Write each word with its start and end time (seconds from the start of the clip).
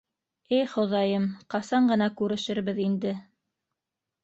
—Эй 0.59 0.61
Хоҙайым, 0.71 1.27
ҡасан 1.55 1.91
ғына 1.93 2.09
күрешербеҙ 2.23 2.83
инде? 2.89 3.15